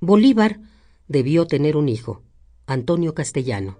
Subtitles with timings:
[0.00, 0.60] Bolívar
[1.08, 2.20] debió tener un hijo,
[2.66, 3.78] Antonio Castellano.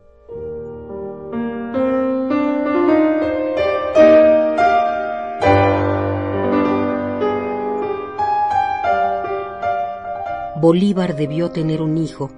[10.58, 12.30] Bolívar debió tener un hijo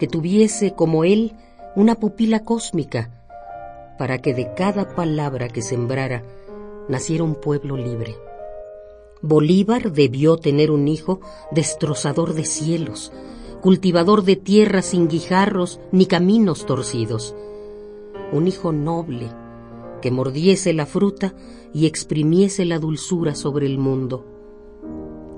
[0.00, 1.36] que tuviese como él
[1.76, 3.10] una pupila cósmica,
[3.96, 6.24] para que de cada palabra que sembrara
[6.88, 8.16] naciera un pueblo libre.
[9.22, 11.20] Bolívar debió tener un hijo
[11.50, 13.12] destrozador de cielos,
[13.60, 17.34] cultivador de tierras sin guijarros ni caminos torcidos,
[18.32, 19.28] un hijo noble
[20.00, 21.34] que mordiese la fruta
[21.74, 24.24] y exprimiese la dulzura sobre el mundo,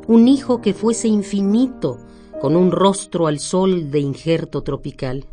[0.07, 1.99] un hijo que fuese infinito
[2.41, 5.27] con un rostro al sol de injerto tropical.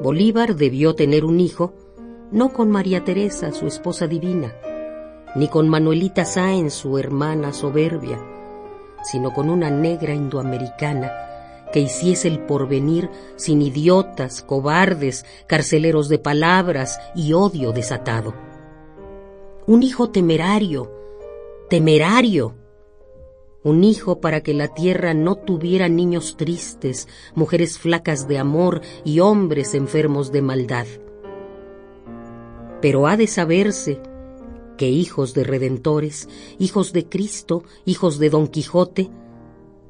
[0.00, 1.74] Bolívar debió tener un hijo,
[2.32, 4.56] no con María Teresa, su esposa divina,
[5.36, 8.18] ni con Manuelita Sáenz, su hermana soberbia,
[9.04, 11.12] sino con una negra indoamericana
[11.70, 18.34] que hiciese el porvenir sin idiotas, cobardes, carceleros de palabras y odio desatado.
[19.66, 20.90] Un hijo temerario,
[21.68, 22.54] temerario,
[23.62, 29.20] un hijo para que la tierra no tuviera niños tristes, mujeres flacas de amor y
[29.20, 30.86] hombres enfermos de maldad.
[32.80, 34.00] Pero ha de saberse
[34.78, 39.10] que hijos de redentores, hijos de Cristo, hijos de Don Quijote,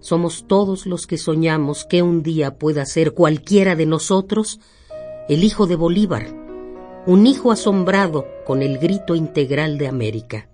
[0.00, 4.58] somos todos los que soñamos que un día pueda ser cualquiera de nosotros
[5.28, 6.34] el hijo de Bolívar,
[7.06, 10.49] un hijo asombrado con el grito integral de América.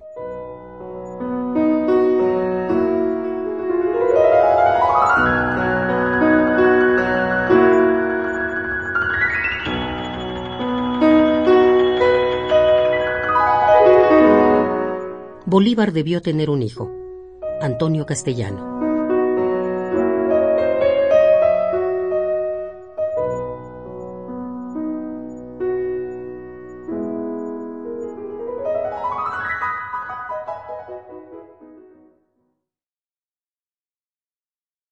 [15.48, 16.90] Bolívar debió tener un hijo,
[17.60, 18.95] Antonio Castellano.